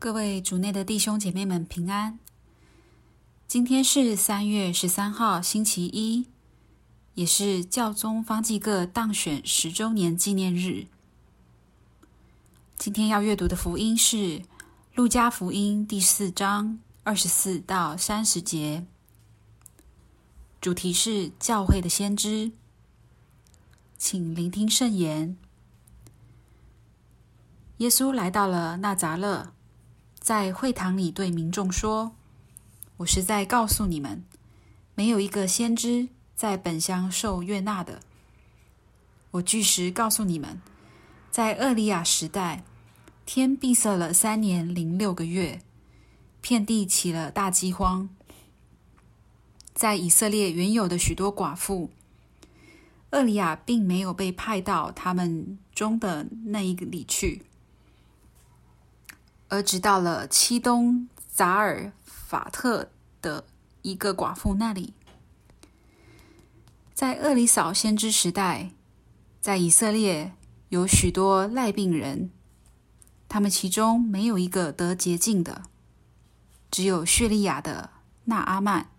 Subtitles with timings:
[0.00, 2.20] 各位主内的弟兄姐妹们平安。
[3.48, 6.26] 今天是三月十三号，星期一，
[7.14, 10.86] 也是教宗方济各当选十周年纪念日。
[12.76, 14.16] 今天要阅读的福音是
[14.94, 18.86] 《路加福音》第四章二十四到三十节，
[20.60, 22.52] 主题是教会的先知。
[23.96, 25.36] 请聆听圣言。
[27.78, 29.54] 耶稣来到了纳扎勒。
[30.28, 32.12] 在会堂里对民众说
[32.98, 34.22] ：“我实在告诉你们，
[34.94, 38.00] 没有一个先知在本乡受悦纳的。
[39.30, 40.60] 我据实告诉你们，
[41.30, 42.62] 在厄利亚时代，
[43.24, 45.62] 天闭塞了三年零六个月，
[46.42, 48.10] 遍地起了大饥荒。
[49.72, 51.88] 在以色列原有的许多寡妇，
[53.12, 57.44] 厄利亚并没有被派到他们中的那一个里去。”
[59.48, 62.90] 而直到了七东扎尔法特
[63.22, 63.44] 的
[63.82, 64.92] 一个寡妇那里，
[66.92, 68.72] 在厄里扫先知时代，
[69.40, 70.34] 在以色列
[70.68, 72.30] 有许多赖病人，
[73.28, 75.62] 他们其中没有一个得洁净的，
[76.70, 77.90] 只有叙利亚的
[78.24, 78.90] 纳阿曼。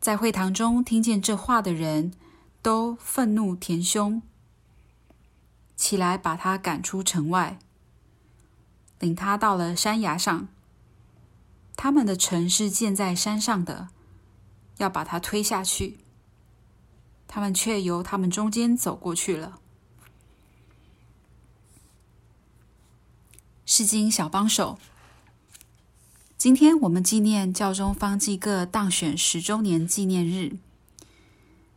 [0.00, 2.12] 在会堂中听见这话的人
[2.60, 4.22] 都愤怒填胸。
[5.82, 7.58] 起来，把他赶出城外，
[9.00, 10.46] 领他到了山崖上。
[11.74, 13.88] 他们的城是建在山上的，
[14.76, 15.98] 要把他推下去。
[17.26, 19.58] 他们却由他们中间走过去了。
[23.66, 24.78] 诗经小帮手。
[26.38, 30.58] 今天我们纪念教宗方济各当选十周年纪念日。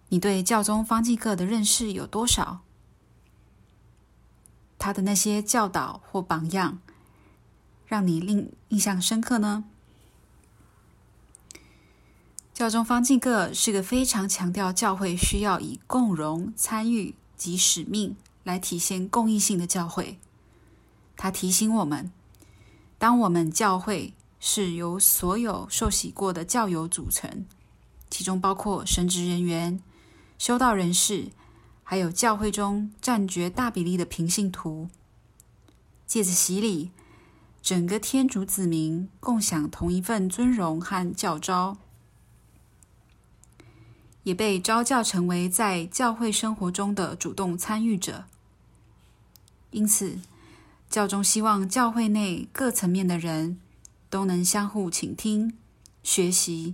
[0.10, 2.65] 你对教宗方济各的认识有多少？
[4.86, 6.78] 他的那些教导或榜样，
[7.88, 9.64] 让你令印象深刻呢？
[12.54, 20.20] 教宗方济各是个非常强调教会需要以共荣、参与及使命来体现公益性的教会。
[21.18, 22.12] 他提醒我们，
[23.00, 27.48] 当我们教会是由所有受洗过的教友组成，
[28.12, 29.82] 其中包括神职人员、
[30.38, 31.30] 修道人士。
[31.88, 34.90] 还有教会中占绝大比例的平信徒，
[36.08, 36.90] 借着洗礼，
[37.62, 41.78] 整个天主子民共享同一份尊荣和教招，
[44.24, 48.26] 也被招教成为在教会生活中的主动参与者。
[49.70, 50.18] 因此，
[50.90, 53.60] 教宗希望教会内各层面的人
[54.10, 55.56] 都能相互倾听、
[56.02, 56.74] 学习，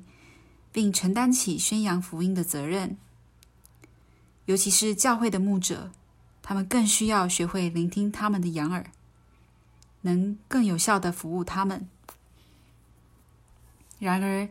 [0.72, 2.96] 并承担起宣扬福音的责任。
[4.46, 5.92] 尤其是教会的牧者，
[6.42, 8.92] 他们更需要学会聆听他们的羊耳，
[10.02, 11.88] 能更有效的服务他们。
[14.00, 14.50] 然而，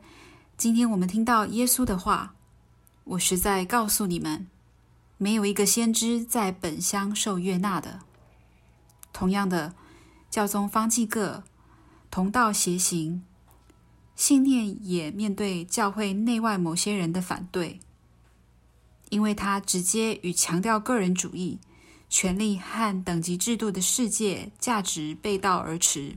[0.56, 2.34] 今天我们听到耶稣的话，
[3.02, 4.46] 我实在告诉你们，
[5.18, 8.00] 没有一个先知在本乡受悦纳的。
[9.12, 9.74] 同样的，
[10.30, 11.42] 教宗方济各
[12.12, 13.24] 同道邪行，
[14.14, 17.80] 信念也面对教会内外某些人的反对。
[19.10, 21.58] 因为他直接与强调个人主义、
[22.08, 26.14] 权力和等级制度的世界价值背道而驰，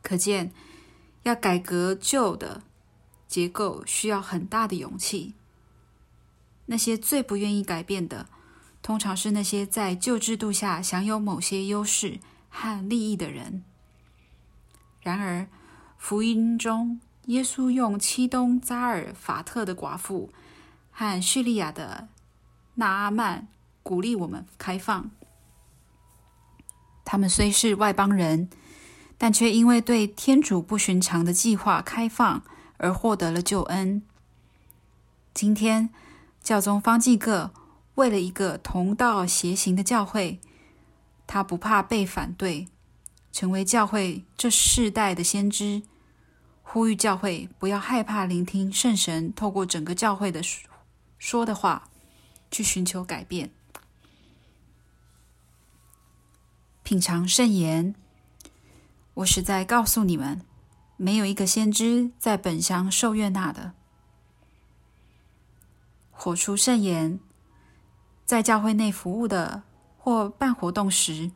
[0.00, 0.52] 可见
[1.24, 2.62] 要改革旧的
[3.26, 5.34] 结构需要很大的勇气。
[6.66, 8.28] 那些最不愿意改变的，
[8.80, 13.64] 通常是那些在旧制度下享有某些优势和利益的人。
[15.00, 15.48] 然而，
[15.98, 20.32] 福音中耶稣用七东扎尔法特的寡妇。
[20.92, 22.08] 和叙利亚的
[22.74, 23.48] 纳阿曼
[23.82, 25.10] 鼓励我们开放。
[27.04, 28.48] 他们虽是外邦人，
[29.18, 32.42] 但却因为对天主不寻常的计划开放
[32.76, 34.02] 而获得了救恩。
[35.34, 35.90] 今天，
[36.42, 37.52] 教宗方济各
[37.96, 40.40] 为了一个同道协行的教会，
[41.26, 42.68] 他不怕被反对，
[43.32, 45.82] 成为教会这世代的先知，
[46.62, 50.40] 呼吁教会不要害怕聆听圣神透过整个教会的。
[51.22, 51.88] 说的话，
[52.50, 53.52] 去寻求改变，
[56.82, 57.94] 品尝圣言。
[59.14, 60.44] 我实在告诉你们，
[60.96, 63.72] 没有一个先知在本乡受悦纳的。
[66.10, 67.20] 活出圣言，
[68.26, 69.62] 在教会内服务的
[69.96, 71.30] 或办活动时，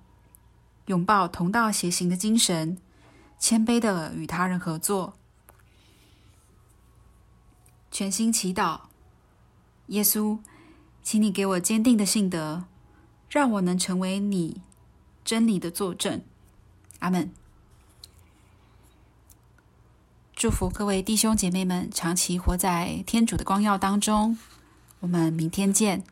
[0.87, 2.77] 拥抱同道协行的精神，
[3.39, 5.17] 谦卑的与他人合作，
[7.93, 8.86] 全心祈祷。
[9.89, 10.39] 耶稣，
[11.03, 12.65] 请你给我坚定的信德，
[13.29, 14.61] 让我能成为你
[15.25, 16.23] 真理的作证。
[16.99, 17.31] 阿门。
[20.35, 24.37] 祝福各位弟兄姐妹们长期活在天主的光耀当中。
[25.01, 26.05] 我们明天见。